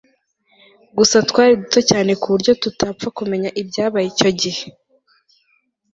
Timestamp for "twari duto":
1.29-1.79